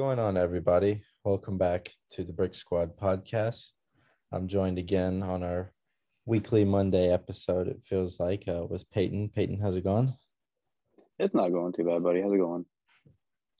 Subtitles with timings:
[0.00, 1.02] going on, everybody?
[1.24, 3.72] Welcome back to the Brick Squad podcast.
[4.32, 5.74] I'm joined again on our
[6.24, 7.68] weekly Monday episode.
[7.68, 9.28] It feels like uh, with Peyton.
[9.28, 10.14] Peyton, how's it going?
[11.18, 12.22] It's not going too bad, buddy.
[12.22, 12.64] How's it going?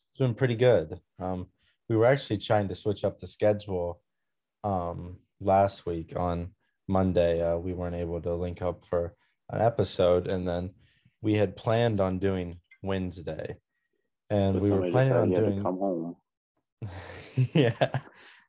[0.09, 0.99] It's been pretty good.
[1.19, 1.49] Um,
[1.91, 4.01] we were actually trying to switch up the schedule
[4.65, 6.53] um, last week on
[6.89, 7.43] Monday.
[7.43, 9.15] Uh, we weren't able to link up for
[9.51, 10.71] an episode, and then
[11.21, 13.59] we had planned on doing Wednesday,
[14.31, 15.63] and But we were planning on decided you had to doing.
[15.63, 16.17] come home.
[17.55, 17.89] yeah,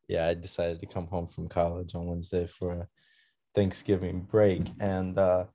[0.07, 0.27] yeah.
[0.27, 2.87] I decided to come home from college on Wednesday for a
[3.55, 5.45] Thanksgiving break, and uh,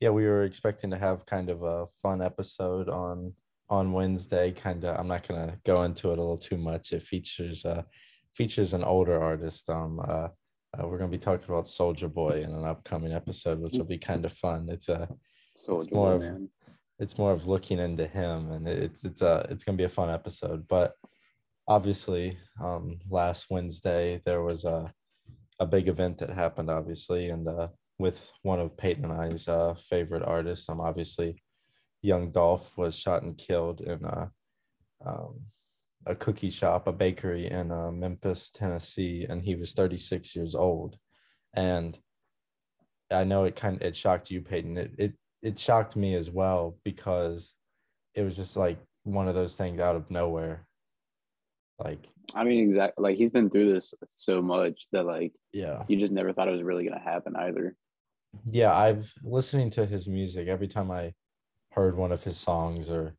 [0.00, 3.34] yeah, we were expecting to have kind of a fun episode on
[3.68, 4.52] on Wednesday.
[4.52, 6.92] Kind of, I'm not gonna go into it a little too much.
[6.92, 7.82] It features uh
[8.34, 9.68] features an older artist.
[9.70, 10.28] Um, uh,
[10.76, 13.98] uh, we're gonna be talking about Soulja Boy in an upcoming episode, which will be
[13.98, 14.68] kind of fun.
[14.70, 15.08] It's a
[15.54, 16.48] So It's it's more more of- man.
[16.98, 20.10] it's more of looking into him and it's it's a it's gonna be a fun
[20.10, 20.94] episode but
[21.66, 24.92] obviously um last wednesday there was a
[25.58, 29.74] a big event that happened obviously and uh with one of peyton and i's uh
[29.74, 30.68] favorite artists.
[30.68, 31.42] Um obviously
[32.02, 34.30] young dolph was shot and killed in a
[35.06, 35.40] um
[36.06, 40.96] a cookie shop a bakery in uh, memphis tennessee and he was 36 years old.
[41.54, 41.98] And
[43.10, 44.76] i know it kind of it shocked you peyton.
[44.76, 47.52] It, it it shocked me as well because
[48.14, 50.66] it was just like one of those things out of nowhere.
[51.78, 53.02] Like, I mean, exactly.
[53.02, 55.84] Like he's been through this so much that like yeah.
[55.88, 57.76] you just never thought it was really gonna happen either.
[58.50, 61.14] Yeah, I've listening to his music every time I
[61.72, 63.16] heard one of his songs or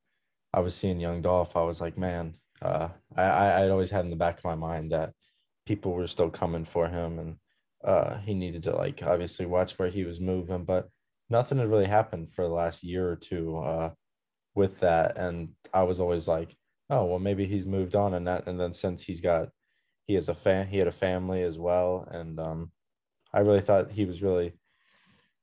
[0.53, 4.05] I was seeing Young Dolph, I was like, man, uh, I, I I'd always had
[4.05, 5.13] in the back of my mind that
[5.65, 7.35] people were still coming for him and
[7.83, 10.89] uh he needed to like obviously watch where he was moving, but
[11.29, 13.91] nothing had really happened for the last year or two uh
[14.55, 15.17] with that.
[15.17, 16.55] And I was always like,
[16.89, 19.49] oh well maybe he's moved on and that and then since he's got
[20.05, 22.07] he has a fan he had a family as well.
[22.09, 22.71] And um
[23.33, 24.53] I really thought he was really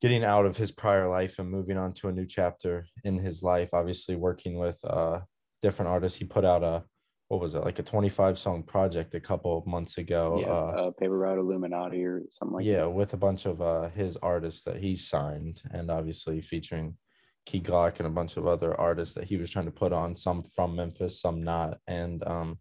[0.00, 3.42] getting out of his prior life and moving on to a new chapter in his
[3.42, 5.20] life obviously working with uh
[5.60, 6.82] different artists he put out a
[7.28, 10.86] what was it like a 25 song project a couple of months ago yeah, uh
[10.88, 12.90] uh, paper route Illuminati or something like yeah that.
[12.90, 16.96] with a bunch of uh his artists that he signed and obviously featuring
[17.44, 20.14] key glock and a bunch of other artists that he was trying to put on
[20.14, 22.58] some from memphis some not and um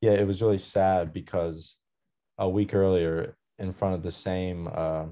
[0.00, 1.76] yeah it was really sad because
[2.38, 5.06] a week earlier in front of the same uh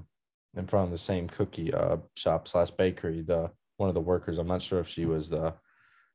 [0.54, 4.38] in front of the same cookie uh shop slash bakery the one of the workers
[4.38, 5.54] i'm not sure if she was the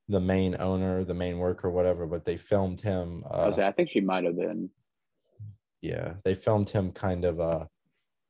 [0.08, 3.72] the main owner the main worker whatever but they filmed him I, uh, was, I
[3.72, 4.70] think she might have been.
[5.80, 7.64] yeah they filmed him kind of uh,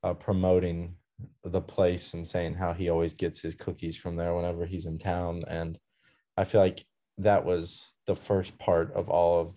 [0.03, 0.97] uh promoting
[1.45, 4.99] the place and saying how he always gets his cookies from there whenever he's in
[4.99, 5.45] town.
[5.49, 5.79] And
[6.37, 6.85] i feel like
[7.19, 9.57] that was the first part of all of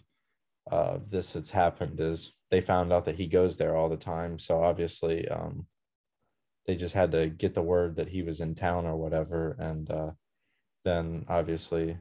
[0.72, 4.40] uh this that's happened is they found out that he goes there all the time.
[4.40, 5.68] So obviously um
[6.66, 9.56] they just had to get the word that he was in town or whatever.
[9.60, 10.12] And uh
[10.86, 11.98] then obviously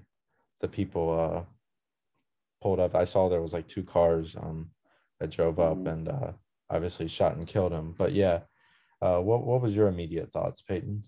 [0.61, 1.45] the people uh
[2.63, 2.95] pulled up.
[2.95, 4.71] I saw there was like two cars um
[5.19, 5.93] that drove up Mhm.
[5.93, 6.33] and uh
[6.71, 7.95] obviously shot and killed him.
[7.99, 8.41] But yeah
[9.03, 11.05] uh what what was your immediate thoughts peyton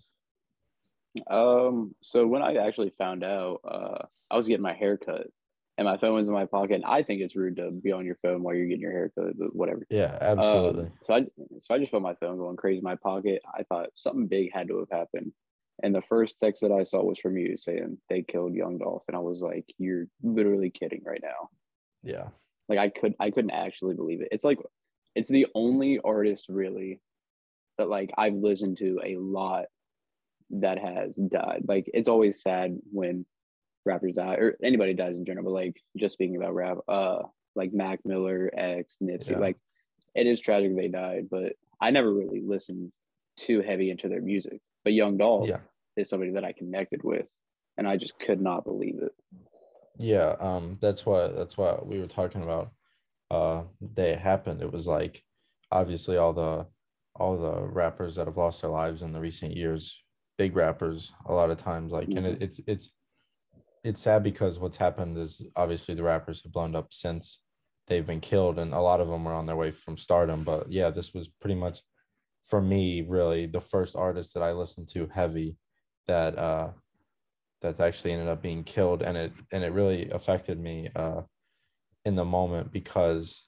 [1.29, 5.27] Um, so when I actually found out, uh, I was getting my hair cut
[5.77, 6.75] and my phone was in my pocket.
[6.75, 9.11] And I think it's rude to be on your phone while you're getting your hair
[9.17, 9.85] cut, but whatever.
[9.89, 11.25] yeah Um, absolutely so I
[11.59, 13.41] so I just felt my phone going crazy in my pocket.
[13.53, 15.33] I thought something big had to have happened.
[15.83, 19.03] And the first text that I saw was from you saying they killed Young Dolph.
[19.07, 21.49] And I was like, You're literally kidding right now.
[22.03, 22.27] yeah
[22.69, 24.29] Like I could I couldn't actually believe it.
[24.31, 24.59] It's like
[25.15, 27.01] it's the only artist really
[27.77, 29.65] that like I've listened to a lot
[30.51, 31.63] that has died.
[31.67, 33.25] Like it's always sad when
[33.85, 37.19] rappers die or anybody dies in general, but like just speaking about rap, uh
[37.55, 39.39] like Mac Miller, X, Nipsey, Yeah.
[39.39, 39.57] like
[40.15, 42.91] it is tragic they died, but I never really listened
[43.37, 44.59] too heavy into their music.
[44.83, 45.59] But Young Dolph yeah
[45.97, 47.25] is somebody that I connected with
[47.77, 49.11] and I just could not believe it.
[49.97, 52.71] Yeah, um, that's what that's what we were talking about.
[53.29, 55.23] Uh, the day it happened, it was like
[55.71, 56.67] obviously all the
[57.15, 60.03] all the rappers that have lost their lives in the recent years,
[60.37, 62.91] big rappers, a lot of times, like, and it, it's it's
[63.83, 67.39] it's sad because what's happened is obviously the rappers have blown up since
[67.87, 70.43] they've been killed, and a lot of them are on their way from stardom.
[70.43, 71.79] But yeah, this was pretty much
[72.43, 75.57] for me really the first artist that I listened to heavy
[76.07, 76.69] that uh
[77.61, 81.21] that's actually ended up being killed and it and it really affected me uh
[82.05, 83.45] in the moment because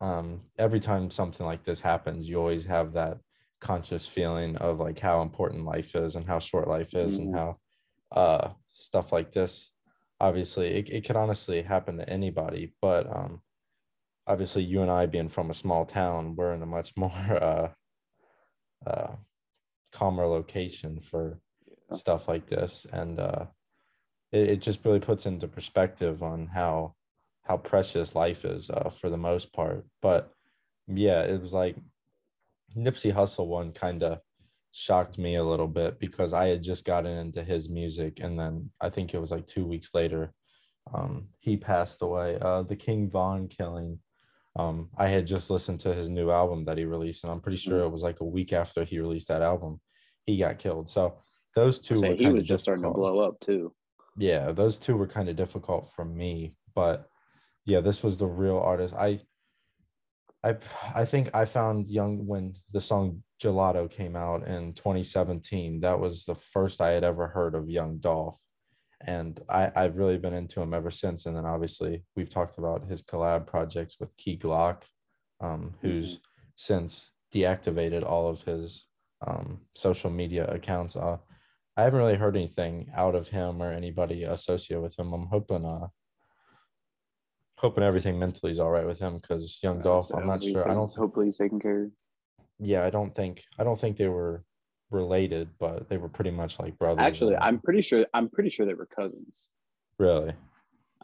[0.00, 3.18] um every time something like this happens you always have that
[3.60, 7.34] conscious feeling of like how important life is and how short life is and Mhm.
[7.34, 7.56] how
[8.12, 9.72] uh stuff like this
[10.20, 13.42] obviously it, it could honestly happen to anybody but um
[14.26, 17.72] obviously you and I being from a small town, we're in a much more uh,
[18.86, 19.16] uh,
[19.92, 21.40] calmer location for
[21.90, 21.96] Yeah.
[21.96, 23.46] stuff like this, and uh,
[24.32, 26.94] it, it just really puts into perspective on how
[27.48, 29.86] how precious life is uh, for the most part.
[30.02, 30.30] But
[30.86, 31.76] yeah, it was like
[32.76, 34.20] Nipsey Hussle one kind of
[34.70, 38.70] shocked me a little bit because I had just gotten into his music, and then
[38.80, 40.34] I think it was like two weeks later,
[40.92, 42.38] um, he passed away.
[42.40, 44.00] Uh, the King Von killing.
[44.56, 47.58] Um, I had just listened to his new album that he released, and I'm pretty
[47.58, 49.80] sure it was like a week after he released that album,
[50.26, 50.90] he got killed.
[50.90, 51.18] So
[51.54, 53.72] those two were he was just starting to blow up too.
[54.18, 57.08] Yeah, those two were kind of difficult for me, but
[57.68, 58.94] yeah, this was the real artist.
[58.94, 59.20] I
[60.42, 60.56] I
[60.94, 65.80] I think I found Young when the song Gelato came out in 2017.
[65.80, 68.40] That was the first I had ever heard of Young Dolph.
[69.06, 71.26] And I, I've really been into him ever since.
[71.26, 74.82] And then obviously we've talked about his collab projects with Key Glock,
[75.40, 76.20] um, who's
[76.56, 78.86] since deactivated all of his
[79.24, 80.96] um, social media accounts.
[80.96, 81.18] Uh,
[81.76, 85.12] I haven't really heard anything out of him or anybody associated with him.
[85.12, 85.88] I'm hoping uh
[87.58, 90.68] hoping everything mentally is all right with him because young Dolph, I'm not sure.
[90.68, 91.84] I don't Hopefully he's taken care.
[91.84, 91.90] of.
[92.58, 94.44] yeah, I don't think I don't think they were
[94.90, 97.04] related, but they were pretty much like brothers.
[97.04, 98.06] Actually, I'm pretty sure.
[98.14, 99.50] I'm pretty sure they were cousins.
[99.98, 100.32] really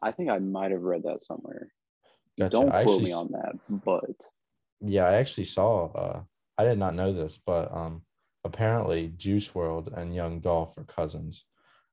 [0.02, 1.72] I think I might have read that somewhere.
[2.38, 2.50] Gotcha.
[2.50, 4.16] Don't I quote actually me on that, but
[4.80, 6.22] yeah, I actually saw uh
[6.56, 8.02] I did not know this, but um
[8.44, 11.44] apparently Juice WRLD and Young Dolph are cousins.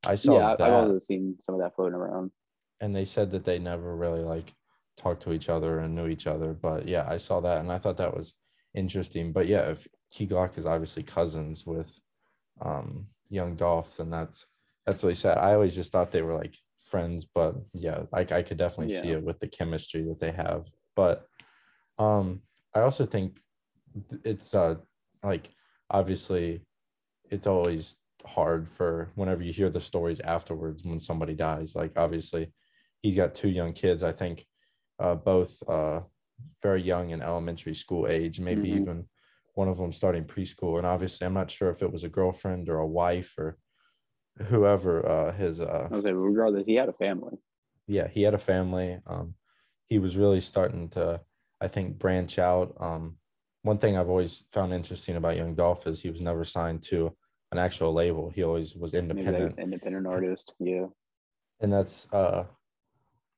[0.05, 2.31] I saw yeah, that I've also seen some of that floating around.
[2.81, 4.53] And they said that they never really like
[4.97, 6.53] talked to each other and knew each other.
[6.53, 8.33] But yeah, I saw that and I thought that was
[8.73, 9.31] interesting.
[9.31, 11.97] But yeah, if Key Glock is obviously cousins with
[12.59, 14.45] um young Dolph, then that's
[14.85, 15.37] that's really sad.
[15.37, 19.09] I always just thought they were like friends, but yeah, like I could definitely see
[19.11, 20.65] it with the chemistry that they have.
[20.95, 21.27] But
[21.99, 22.41] um
[22.73, 23.39] I also think
[24.23, 24.75] it's uh
[25.23, 25.53] like
[25.89, 26.61] obviously
[27.29, 31.75] it's always hard for whenever you hear the stories afterwards when somebody dies.
[31.75, 32.51] Like obviously
[33.01, 34.45] he's got two young kids, I think
[34.99, 36.01] uh both uh
[36.61, 38.81] very young in elementary school age, maybe Mhm.
[38.81, 39.09] even
[39.53, 40.77] one of them starting preschool.
[40.77, 43.57] And obviously I'm not sure if it was a girlfriend or a wife or
[44.47, 47.37] whoever uh his uh I was like, regardless, he had a family.
[47.87, 48.99] yeah, he had a family.
[49.05, 49.35] Um,
[49.89, 51.21] he was really starting to,
[51.59, 52.73] I think, branch out.
[52.79, 53.17] Um,
[53.63, 57.13] one thing I've always found interesting about Young Dolph is he was never signed to
[57.51, 58.29] an actual label.
[58.29, 60.55] He always was independent, like independent artist.
[60.59, 60.87] Yeah.
[61.59, 62.45] and that's uh,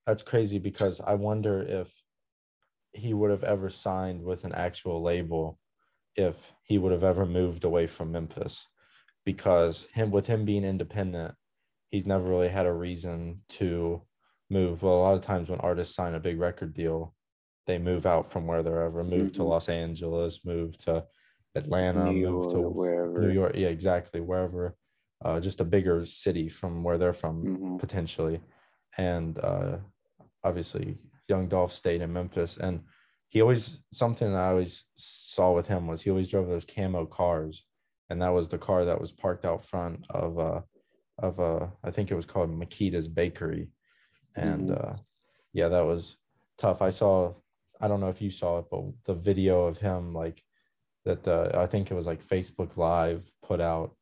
[0.05, 1.93] that's crazy because I wonder if
[2.93, 5.59] he would have ever signed with an actual label
[6.15, 8.67] if he would have ever moved away from Memphis
[9.25, 11.35] because him with him being independent
[11.89, 14.01] he's never really had a reason to
[14.49, 17.15] move well a lot of times when artists sign a big record deal
[17.65, 19.47] they move out from where they're ever move to Mhm.
[19.49, 21.05] Los Angeles move to
[21.55, 23.19] Atlanta New move York, to wherever.
[23.21, 24.75] New York yeah exactly wherever
[25.25, 27.79] uh, just a bigger city from where they're from Mhm.
[27.79, 28.41] potentially.
[28.97, 29.79] And uh,
[30.43, 30.97] obviously,
[31.27, 32.83] Young Dolph stayed in Memphis, and
[33.29, 37.65] he always something I always saw with him was he always drove those camo cars,
[38.09, 40.61] and that was the car that was parked out front of uh
[41.19, 43.69] of uh I think it was called Makeda's Bakery,
[44.35, 44.83] and Mhm.
[44.93, 44.95] uh,
[45.53, 46.17] yeah, that was
[46.57, 46.81] tough.
[46.81, 47.33] I saw
[47.81, 50.43] I don't know if you saw it, but the video of him like
[51.05, 53.95] that the I think it was like Facebook Live put out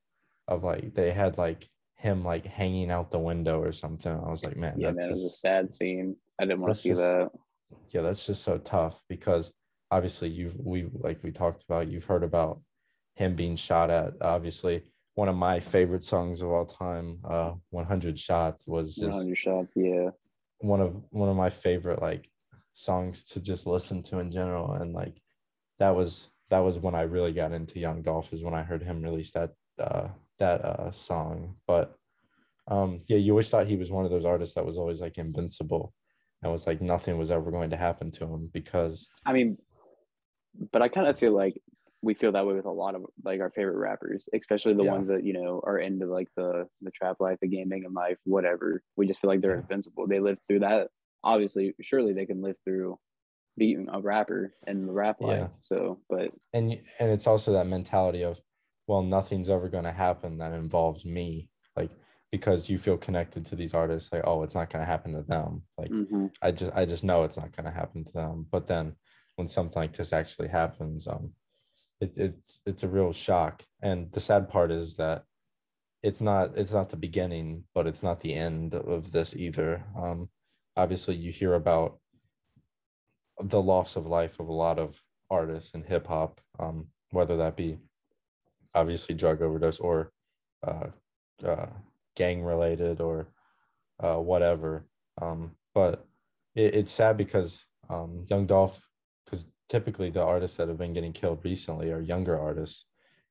[0.48, 4.12] of like they had like him like hanging out the window or something.
[4.12, 6.15] I was like, man, Yeah, that's man, it was a sad scene.
[6.41, 7.31] I didn't want to see just- that.
[7.89, 9.51] yeah, that's just so tough because
[9.91, 12.62] obviously you've we like we talked about, you've heard about
[13.15, 14.13] him being shot at.
[14.21, 14.83] Obviously,
[15.15, 19.71] one of my favorite songs of all time, uh, 100 Shots, was just 100 shots.
[19.75, 20.10] Yeah.
[20.60, 22.29] one of one of my favorite like
[22.74, 25.21] songs to just listen to in general and like
[25.79, 28.81] that was that was when I really got into Young Dolph is when I heard
[28.83, 30.07] him release that uh
[30.39, 31.95] that uh song but
[32.67, 35.17] um yeah you always thought he was one of those artists that was always like
[35.17, 35.93] invincible
[36.41, 39.57] and was like nothing was ever going to happen to him because I mean,
[40.71, 41.53] but I kind of feel like
[42.03, 44.91] we feel that way with a lot of like our favorite rappers, especially the Yeah.
[44.91, 48.17] ones that you know are into like the the trap life, the gaming banging life,
[48.24, 48.81] whatever.
[48.98, 49.62] We just feel like they're Yeah.
[49.62, 50.07] invincible.
[50.07, 50.89] They live through that.
[51.24, 52.98] Obviously, surely they can live through
[53.57, 55.39] being a rapper and the rap life.
[55.39, 55.48] Yeah.
[55.60, 58.41] So, but and and it's also that mentality of
[58.88, 61.91] well nothing's ever going to happen that involves me like
[62.31, 65.21] because you feel connected to these artists like oh it's not going to happen to
[65.23, 66.21] them like mhm.
[66.41, 68.47] I just I just know it's not going to happen to them.
[68.51, 68.95] But then
[69.35, 71.31] when something like this actually happens, um,
[72.00, 73.63] it, it's it's a real shock.
[73.81, 75.23] And the sad part is that
[76.03, 79.85] it's not it's not the beginning, but it's not the end of this either.
[79.95, 80.29] Um,
[80.75, 82.00] obviously, you hear about
[83.39, 87.55] the loss of life of a lot of artists in hip hop, um, whether that
[87.55, 87.77] be
[88.73, 90.11] obviously drug overdose or
[90.65, 90.88] uh,
[91.45, 91.67] uh,
[92.22, 93.28] gang related or
[94.00, 94.86] uh, whatever.
[95.20, 96.06] Um, but
[96.54, 98.80] it, it's sad because um, Young Dolph,
[99.25, 102.86] because typically the artists that have been getting killed recently are younger artists,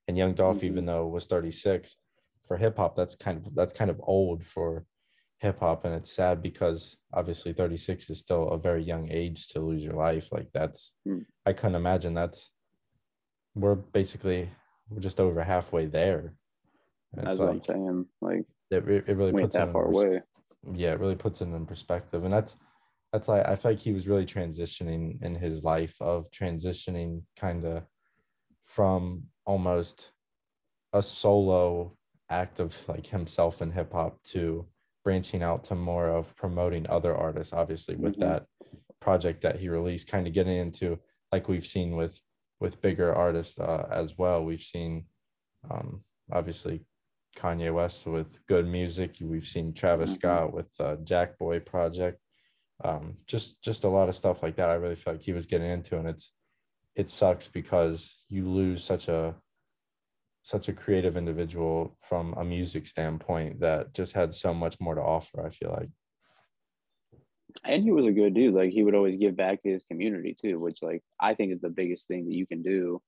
[0.08, 0.66] and Young Dolph, mm-hmm.
[0.66, 1.94] even though was 36,
[2.48, 4.84] for hip hop, that's kind of that's kind of old for
[5.38, 9.60] hip hop, and it's sad because obviously 36 is still a very young age to
[9.60, 10.32] lose your life.
[10.32, 11.24] Like that's, mm.
[11.46, 12.50] I couldn't imagine that's.
[13.54, 14.48] We're basically
[14.88, 16.34] we're just over halfway there.
[17.12, 18.06] That's like, what I'm saying.
[18.20, 20.22] Like it, it really puts that far away.
[20.62, 22.56] Yeah, it really puts it in perspective, and that's
[23.12, 27.64] that's like I feel like he was really transitioning in his life of transitioning kind
[27.64, 27.84] of
[28.62, 30.12] from almost
[30.92, 31.96] a solo
[32.28, 34.66] act of like himself in hip hop to
[35.04, 38.28] branching out to more of promoting other artists obviously with mm-hmm.
[38.28, 38.46] that
[39.00, 40.98] project that he released kind of getting into
[41.32, 42.20] like we've seen with
[42.60, 45.04] with bigger artists uh, as well we've seen
[45.70, 46.84] um obviously
[47.36, 49.16] Kanye West with good music.
[49.20, 50.18] We've seen Travis mm-hmm.
[50.18, 52.18] Scott with uh, Jack Boy project.
[52.82, 54.70] Um just just a lot of stuff like that.
[54.70, 56.32] I really feel like he was getting into and it's
[56.96, 59.34] it sucks because you lose such a
[60.42, 65.02] such a creative individual from a music standpoint that just had so much more to
[65.02, 65.90] offer i feel like.
[67.64, 68.54] And he was a good dude.
[68.54, 71.60] Like he would always give back to his community too which like i think is
[71.60, 73.02] the biggest thing that you can do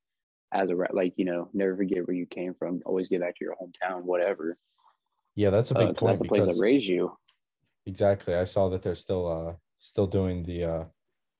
[0.52, 3.44] as a like you know never forget where you came from always get back to
[3.44, 4.56] your hometown whatever
[5.34, 7.16] yeah that's a big uh, point that's the place that raised you
[7.86, 10.84] exactly i saw that they're still uh still doing the uh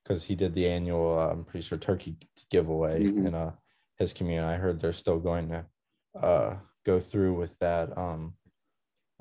[0.03, 2.15] because he did the annual uh, i'm pretty sure turkey
[2.49, 3.27] giveaway mm-hmm.
[3.27, 3.51] in uh
[3.97, 5.65] his community i heard they're still going to
[6.15, 8.33] uh, go through with that um,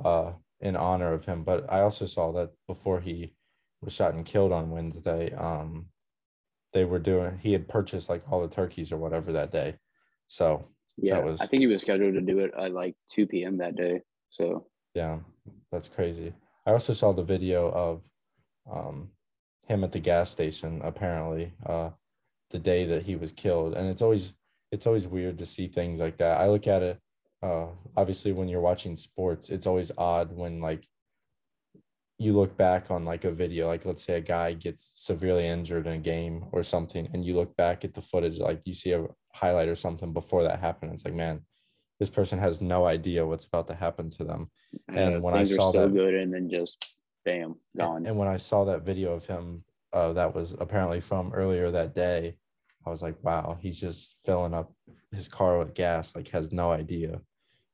[0.05, 1.45] uh, in honor of him.
[1.45, 3.35] But I also saw that before he
[3.81, 5.87] was shot and killed on Wednesday, um,
[6.73, 7.39] they were doing.
[7.39, 9.77] He had purchased like all the turkeys or whatever that day.
[10.33, 10.65] So
[10.97, 13.59] yeah, was, I think he was scheduled to do it at like two p.m.
[13.59, 14.01] that day.
[14.31, 15.19] So yeah,
[15.71, 16.33] that's crazy.
[16.67, 18.03] I also saw the video of
[18.71, 19.11] um,
[19.69, 20.81] him at the gas station.
[20.83, 21.91] Apparently, uh,
[22.51, 24.33] the day that he was killed, and it's always
[24.71, 26.41] it's always weird to see things like that.
[26.41, 26.99] I look at it
[27.43, 30.87] uh obviously when you're watching sports, it's always odd when like
[32.19, 35.87] you look back on like a video, like let's say a guy gets severely injured
[35.87, 38.93] in a game or something, and you look back at the footage, like you see
[38.93, 40.93] a highlight or something before that happened.
[40.93, 41.43] It's like, man,
[41.99, 44.51] this person has no idea what's about to happen to them.
[44.89, 47.99] And when I saw so that, good, and then just bam, gone.
[47.99, 51.71] And, and when I saw that video of him, uh, that was apparently from earlier
[51.71, 52.37] that day,
[52.87, 54.73] I was like, wow, he's just filling up
[55.13, 57.21] his car with gas, like has no idea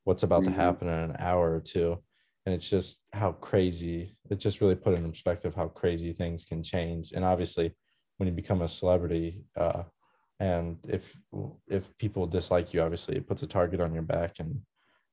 [0.04, 0.52] what's about mm-hmm.
[0.52, 1.98] to happen in an hour or two.
[2.44, 6.62] And it's just how crazy it just really put in perspective how crazy things can
[6.62, 7.12] change.
[7.12, 7.74] And obviously,
[8.16, 9.84] when you become a celebrity, uh,
[10.40, 11.16] and if
[11.66, 14.38] if people dislike you, obviously it puts a target on your back.
[14.38, 14.60] And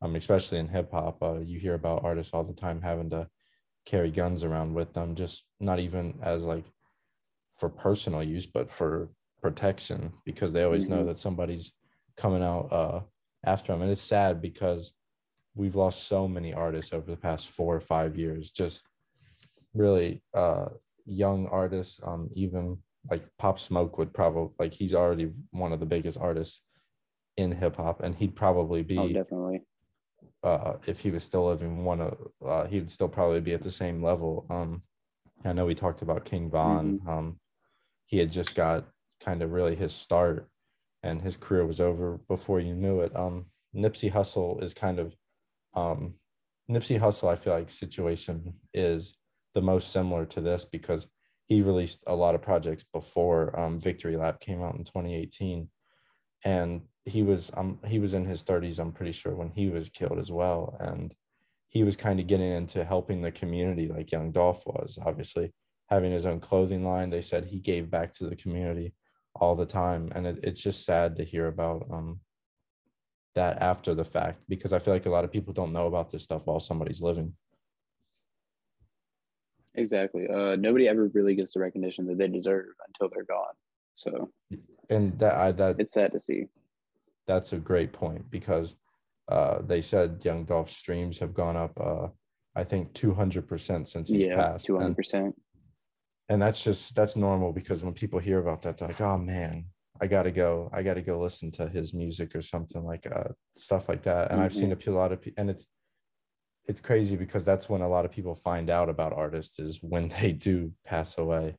[0.01, 3.27] um, especially in hip hop, uh, you hear about artists all the time having to
[3.85, 6.65] carry guns around with them, just not even as like
[7.57, 9.09] for personal use, but for
[9.41, 10.95] protection because they always mm-hmm.
[10.95, 11.71] know that somebody's
[12.17, 12.99] coming out uh,
[13.45, 13.81] after them.
[13.81, 14.93] And it's sad because
[15.55, 18.81] we've lost so many artists over the past four or five years, just
[19.73, 20.67] really uh,
[21.05, 21.99] young artists.
[22.03, 22.77] Um, even
[23.09, 26.61] like Pop Smoke would probably like he's already one of the biggest artists
[27.37, 29.63] in hip hop, and he'd probably be oh, definitely.
[30.43, 33.63] Uh, if he was still living, one of uh, he would still probably be at
[33.63, 34.45] the same level.
[34.49, 34.83] Um,
[35.43, 36.99] I know we talked about King Von.
[36.99, 37.09] Mm-hmm.
[37.09, 37.39] Um,
[38.05, 38.85] he had just got
[39.19, 40.47] kind of really his start
[41.01, 43.15] and his career was over before you knew it.
[43.15, 43.45] Um,
[43.75, 45.15] Nipsey Hussle is kind of
[45.75, 46.15] um,
[46.69, 49.15] Nipsey Hussle, I feel like situation is
[49.53, 51.07] the most similar to this because
[51.45, 55.69] he released a lot of projects before um, Victory Lap came out in 2018,
[56.43, 59.89] and he was um he was in his 30s, I'm pretty sure, when he was
[59.89, 61.13] killed as well, and
[61.69, 65.53] he was kind of getting into helping the community like Young Dolph was, obviously.
[65.89, 67.11] Having his own clothing line.
[67.11, 68.95] They said he gave back to the community
[69.35, 70.09] all the time.
[70.15, 72.21] And it, it's just sad to hear about um
[73.35, 76.09] that after the fact because i feel like a lot of people don't know about
[76.09, 77.33] this stuff while somebody's living
[79.77, 80.27] exactly.
[80.27, 83.53] Uh nobody ever really gets the recognition that they deserve until they're gone.
[83.95, 84.29] So
[84.89, 86.45] and that i that it's sad to see.
[87.27, 88.75] That's a great point because
[89.27, 92.09] uh they said young dolph streams have gone up uh
[92.55, 94.67] i think 200% since he's yeah, passed.
[94.67, 95.33] 200% and,
[96.29, 99.65] and that's just that's normal because when people hear about that they're like oh man
[99.99, 103.89] i gotta go i gotta go listen to his music or something like uh stuff
[103.89, 104.29] like that.
[104.29, 104.45] And mm-hmm.
[104.45, 104.91] i've seen mm-hmm.
[104.91, 105.65] a lot of people and it's
[106.67, 110.09] it's crazy because that's when a lot of people find out about artists is when
[110.21, 111.55] they do pass away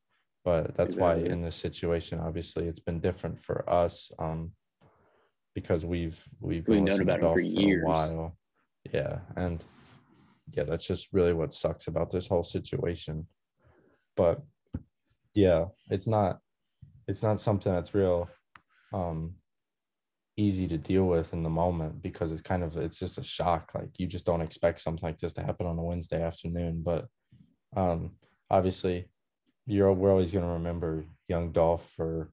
[0.46, 4.12] but that's why in this situation, obviously, it's been different for us.
[4.16, 4.52] Um,
[5.56, 7.82] because we've we've been known about him Dolph for for years.
[7.82, 8.36] a while.
[8.92, 9.64] Yeah, and
[10.56, 13.26] yeah, that's just really what sucks about this whole situation.
[14.16, 14.40] But
[15.34, 16.38] yeah, it's not
[17.08, 18.28] it's not something that's real
[18.92, 19.34] um
[20.36, 23.72] easy to deal with in the moment because it's kind of it's just a shock.
[23.74, 26.82] Like you just don't expect something like this to happen on a Wednesday afternoon.
[26.84, 27.06] But
[27.76, 28.12] um
[28.50, 29.08] obviously
[29.66, 32.30] you're we're always gonna remember young Dolph for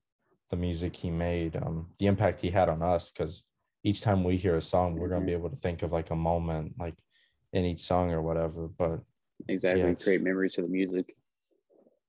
[0.50, 3.10] the music he made, um, the impact he had on us.
[3.12, 3.44] Because
[3.84, 5.26] each time we hear a song, we're gonna Mhm.
[5.28, 6.96] be able to think of like a moment, like
[7.54, 8.68] in each song or whatever.
[8.68, 9.02] But
[9.48, 9.82] Exactly.
[9.82, 11.16] it's- Create memories to the music.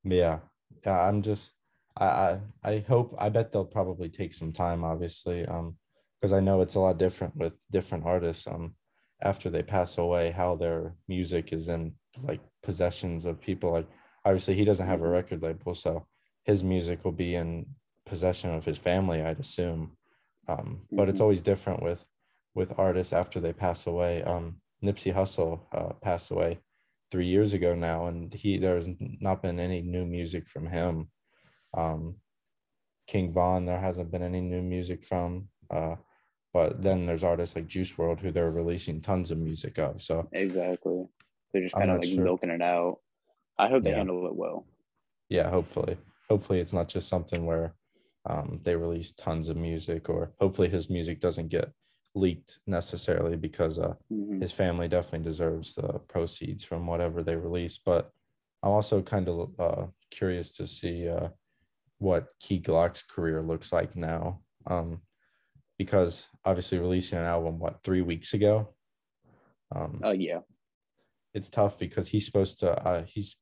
[0.05, 0.41] yeah,
[0.85, 1.53] yeah, I'm just,
[1.97, 5.79] I, I, I hope, I bet they'll probably take some time, obviously, um,
[6.25, 8.77] because I know it's a lot different with different artists, um,
[9.21, 13.73] after they pass away, how their music is in like possessions of people.
[13.73, 13.87] Like,
[14.25, 15.13] obviously, he doesn't have a Mhm.
[15.13, 16.07] record label, so
[16.47, 17.67] his music will be in
[18.07, 19.99] possession of his family, I'd assume.
[20.49, 21.25] Um, but it's Mhm.
[21.25, 22.09] always different with
[22.55, 24.23] with artists after they pass away.
[24.23, 26.61] Um, Nipsey Hussle uh, passed away
[27.11, 31.11] three years ago now, and he there's not been any new music from him.
[31.75, 32.23] Um,
[33.07, 35.51] King Von, there hasn't been any new music from.
[35.69, 35.97] Uh,
[36.55, 40.01] but then there's artists like Juice WRLD who they're releasing tons of music of.
[40.01, 41.05] So Exactly.
[41.53, 42.25] They're just kind of like sure.
[42.25, 43.01] milking it out.
[43.59, 43.97] I hope they Yeah.
[43.97, 44.67] handle it well.
[45.29, 45.97] yeah, hopefully,
[46.29, 47.75] hopefully it's not just something where
[48.27, 51.73] um, they release tons of music, or hopefully his music doesn't get
[52.15, 54.41] leaked necessarily because uh, Mhm.
[54.41, 57.77] his family definitely deserves the proceeds from whatever they release.
[57.79, 58.13] But
[58.63, 61.29] I'm also kind of uh, curious to see uh,
[61.99, 65.03] what Key Glock's career looks like now, um,
[65.79, 68.75] because obviously releasing an album what three weeks ago,
[69.75, 70.41] um, Oh yeah.
[71.33, 72.71] it's tough because he's supposed to.
[72.73, 73.37] Uh, he's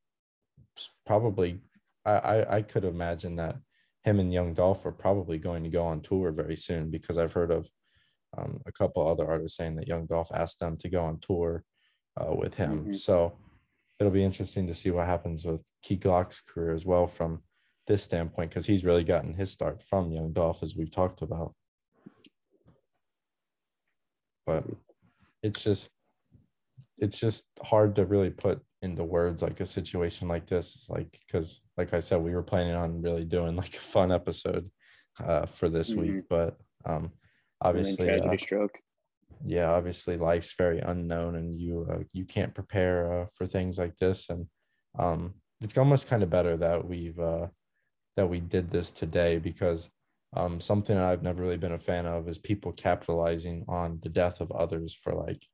[1.07, 1.61] probably.
[2.05, 3.57] I, I I could imagine that
[4.05, 7.33] him and Young Dolph are probably going to go on tour very soon because I've
[7.33, 7.69] heard of
[8.37, 11.65] um, a couple other artists saying that Young Dolph asked them to go on tour
[12.21, 12.87] uh, with him.
[12.87, 12.97] Mhm.
[12.99, 13.39] So
[14.00, 17.43] it'll be interesting to see what happens with Key Glock's career as well from
[17.87, 21.54] this standpoint because he's really gotten his start from Young Dolph as we've talked about.
[24.47, 24.65] But
[25.43, 25.91] it's just
[26.99, 30.75] it's just hard to really put into words like a situation like this.
[30.75, 34.13] It's like because like i said we were planning on really doing like a fun
[34.13, 34.71] episode
[35.23, 37.13] uh for this week but um
[37.61, 38.71] obviously tragedy uh, struck.
[39.45, 43.97] yeah obviously life's very unknown and you uh, you can't prepare uh, for things like
[43.97, 44.28] this.
[44.31, 44.47] And
[44.99, 47.49] um it's almost kind of better that we've uh
[48.17, 49.91] that we did this today because
[50.34, 54.40] um something i've never really been a fan of is people capitalizing on the death
[54.40, 55.45] of others for like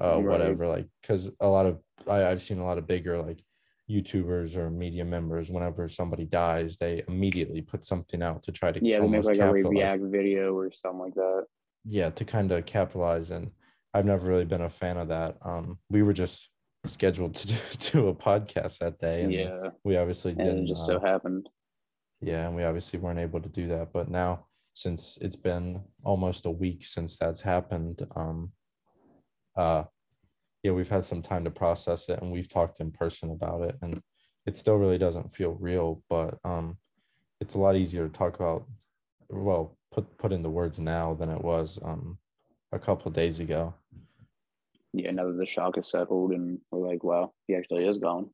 [0.00, 0.22] uh Right.
[0.22, 3.42] whatever like because a lot of I, i've seen a lot of bigger like
[3.90, 8.84] youtubers or media members whenever somebody dies they immediately put something out to try to
[8.84, 11.44] Yeah, they make like a react video or something like that.
[11.84, 13.52] yeah to kind of capitalize and
[13.94, 16.50] i've never really been a fan of that um we were just
[16.84, 17.54] scheduled to do,
[18.08, 19.70] a podcast that day and yeah.
[19.84, 21.48] we obviously And didn't it just uh, so happened.
[22.20, 26.46] Yeah and we obviously weren't able to do that but now since it's been almost
[26.46, 28.52] a week since that's happened um
[29.56, 29.84] uh
[30.62, 33.76] yeah we've had some time to process it and we've talked in person about it
[33.82, 34.00] and
[34.46, 36.76] it still really doesn't feel real but um
[37.40, 38.66] it's a lot easier to talk about
[39.28, 42.18] well put put into words now than it was um
[42.72, 43.74] a couple days ago
[44.92, 48.30] Yeah, now that the shock is settled and we're like, wow, he actually is gone.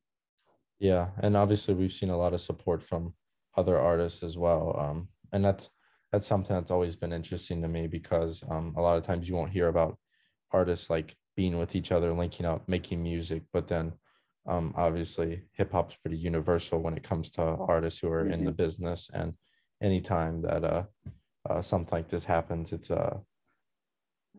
[0.79, 3.13] Yeah, and obviously we've seen a lot of support from
[3.55, 4.75] other artists as well.
[4.79, 5.69] Um, and that's
[6.11, 9.35] that's something that's always been interesting to me because um, a lot of times you
[9.35, 9.97] won't hear about
[10.51, 13.93] artists like being with each other, linking up, making music, but then
[14.45, 18.51] um, obviously hip hop's pretty universal when it comes to artists who are in the
[18.51, 19.09] business.
[19.11, 19.33] And
[19.81, 20.83] anytime that uh,
[21.49, 23.17] uh, something like this happens, it's uh,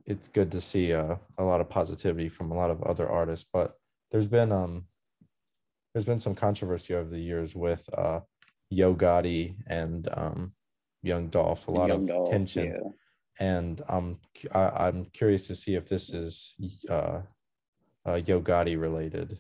[0.06, 3.46] it's good to see uh, a lot of positivity from a lot of other artists.
[3.50, 3.74] But
[4.10, 4.84] there's been um
[5.92, 8.20] there's been some controversy over the years with uh
[8.74, 10.52] Yo Gotti and um
[11.02, 12.66] Young Dolph, a lot Young of Dolph, tension.
[12.66, 12.90] Yeah.
[13.40, 14.18] And um
[14.52, 16.54] I, I'm curious to see if this is
[16.88, 17.22] uh,
[18.06, 19.38] uh Yo Gotti related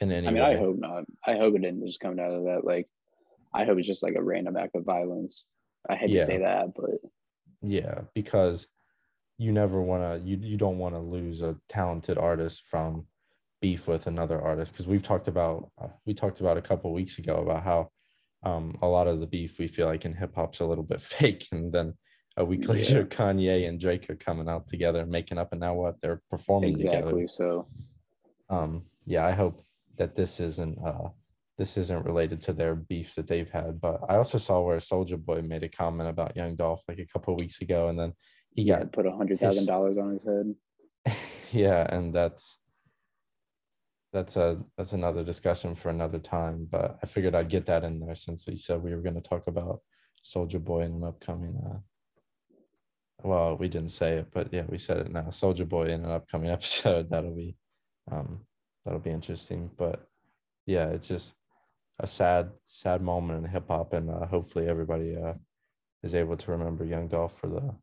[0.00, 0.54] in any I mean, way.
[0.54, 1.04] I hope not.
[1.26, 2.64] I hope it didn't just come out of that.
[2.64, 2.88] Like,
[3.54, 5.46] I hope it's just like a random act of violence.
[5.88, 6.20] I hate Yeah.
[6.20, 6.90] to say that, but
[7.62, 8.66] Yeah, because
[9.38, 13.06] you never want to you you don't want to lose a talented artist from
[13.64, 17.18] beef with another artist because we've talked about uh, we talked about a couple weeks
[17.18, 17.88] ago about how
[18.42, 21.00] um a lot of the beef we feel like in hip hop's a little bit
[21.14, 21.94] fake and then
[22.36, 22.72] a week Yeah.
[22.72, 26.20] later Kanye and Drake are coming out together and making up and now what they're
[26.30, 27.00] performing exactly.
[27.00, 27.68] together So
[28.50, 28.72] um
[29.06, 29.64] yeah I hope
[29.96, 31.08] that this isn't uh
[31.56, 33.80] this isn't related to their beef that they've had.
[33.80, 37.06] But I also saw where Soulja Boy made a comment about Young Dolph like a
[37.06, 38.12] couple weeks ago, and then
[38.56, 40.46] he Yeah, got put a hundred thousand dollars on his head.
[41.52, 42.58] yeah, and that's
[44.14, 46.66] that's a that's another discussion for another time.
[46.70, 49.28] But I figured I'd get that in there since we said we were going to
[49.28, 49.80] talk about
[50.24, 51.60] Soulja Boy in an upcoming.
[51.66, 51.78] Uh,
[53.22, 55.24] well, we didn't say it, but yeah, we said it now.
[55.24, 57.10] Soulja Boy in an upcoming episode.
[57.10, 57.56] That'll be,
[58.10, 58.40] um,
[58.84, 59.70] that'll be interesting.
[59.76, 60.06] But
[60.64, 61.34] yeah, it's just
[61.98, 65.34] a sad, sad moment in hip hop, and uh, hopefully everybody uh,
[66.04, 67.74] is able to remember Young Dolph for the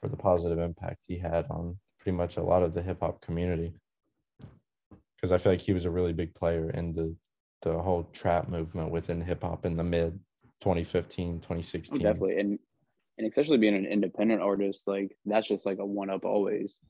[0.00, 3.20] for the positive impact he had on pretty much a lot of the hip hop
[3.20, 3.74] community.
[5.20, 7.14] Because I feel like he was a really big player in the
[7.62, 10.18] the whole trap movement within hip hop in the mid
[10.62, 11.98] 2015, Oh, 2016.
[11.98, 12.58] definitely, and
[13.18, 16.80] and especially being an independent artist, like that's just like a one up always.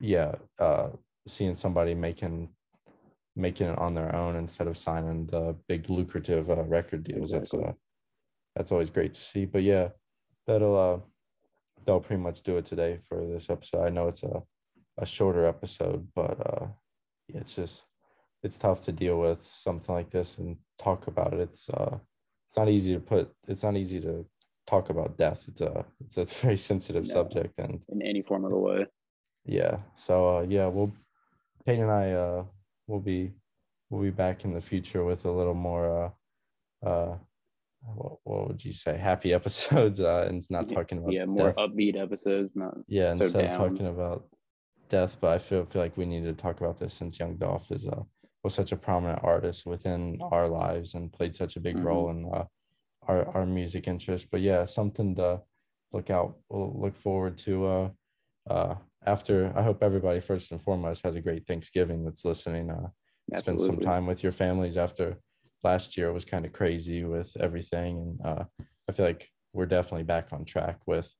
[0.00, 0.90] Yeah, uh,
[1.26, 2.50] seeing somebody making
[3.34, 7.32] making it on their own instead of signing the big lucrative uh, record deals.
[7.32, 7.60] Exactly.
[7.60, 7.72] That's uh,
[8.56, 9.46] that's always great to see.
[9.46, 9.88] But yeah,
[10.46, 11.00] that'll uh,
[11.86, 13.86] that'll pretty much do it today for this episode.
[13.86, 14.42] I know it's a
[14.98, 16.66] a shorter episode, but uh,
[17.28, 17.84] yeah, it's just
[18.42, 21.40] it's tough to deal with something like this and talk about it.
[21.40, 21.98] It's uh,
[22.46, 23.30] it's not easy to put.
[23.46, 24.26] It's not easy to
[24.66, 25.44] talk about death.
[25.48, 27.12] It's a it's a very sensitive No.
[27.14, 28.86] subject, and in any form of the way.
[29.44, 29.78] yeah.
[29.96, 30.92] So uh, yeah, we'll
[31.64, 32.44] Peyton and I uh,
[32.86, 33.32] will be
[33.90, 36.12] we'll be back in the future with a little more
[36.84, 37.16] uh, uh,
[37.94, 41.56] what, what would you say happy episodes uh, and not talking about Yeah, more death.
[41.56, 44.26] upbeat episodes, not yeah so instead of talking about
[44.88, 47.70] death but i feel feel like we need to talk about this since young dolph
[47.70, 48.02] is uh
[48.44, 51.84] was such a prominent artist within our lives and played such a big Mhm.
[51.84, 52.44] role in uh,
[53.08, 54.28] our our music interest.
[54.30, 55.42] But yeah something to
[55.92, 57.90] look out we'll look forward to uh
[58.48, 62.88] uh after i hope everybody first and foremost has a great thanksgiving that's listening uh
[63.34, 65.18] spend some time with your families after
[65.64, 67.98] last year was kind of crazy with everything.
[67.98, 68.44] And uh,
[68.88, 71.14] i feel like we're definitely back on track with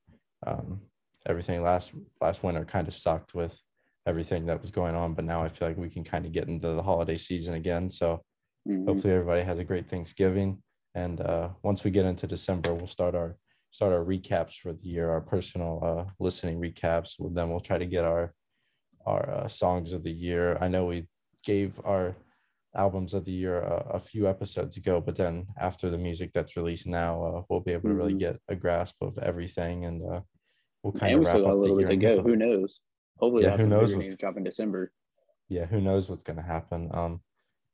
[0.46, 0.82] um,
[1.28, 3.60] everything last last winter kind of sucked with
[4.06, 6.48] everything that was going on but now i feel like we can kind of get
[6.48, 7.90] into the holiday season again.
[7.90, 8.22] So
[8.66, 8.86] Mhm.
[8.86, 10.62] hopefully everybody has a great thanksgiving.
[10.94, 13.36] And uh, once we get into december we'll start our
[13.70, 17.10] start our recaps for the year our personal uh, listening recaps.
[17.34, 18.34] Then we'll try to get our
[19.06, 20.56] our uh, songs of the year.
[20.60, 21.08] I know we
[21.44, 22.16] gave our
[22.74, 26.56] albums of the year a, a few episodes ago but then after the music that's
[26.56, 28.18] released now uh, we'll be able to really Mhm.
[28.26, 29.84] get a grasp of everything.
[29.86, 30.20] And uh,
[30.82, 32.22] we'll kind And of we still got a little bit to go.
[32.22, 32.80] Who knows?
[33.18, 34.92] Hopefully, Yeah, who knows what's- drop in December.
[35.50, 37.20] yeah who knows what's going to happen um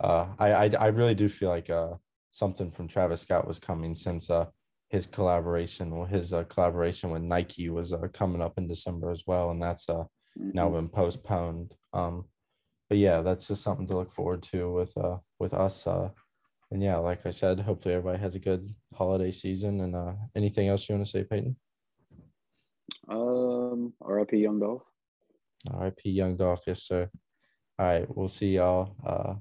[0.01, 1.95] uh I, I i really do feel like uh
[2.31, 4.47] something from travis scott was coming since uh
[4.91, 9.25] his collaboration or his uh, collaboration with nike was uh, coming up in december as
[9.27, 10.05] well and that's uh
[10.37, 10.75] now Mhm.
[10.75, 12.25] been postponed um
[12.89, 16.11] but yeah that's just something to look forward to with uh with us uh
[16.71, 20.69] and yeah like i said hopefully everybody has a good holiday season and uh anything
[20.69, 21.57] else you want to say peyton
[23.09, 24.39] Um, R.I.P.
[24.39, 24.83] Young Dolph.
[25.73, 27.09] rip young dolph yes sir
[27.79, 29.35] all right we'll see y'all uh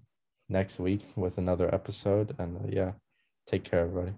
[0.49, 2.91] next week with another episode and uh, yeah
[3.45, 4.13] take care everybody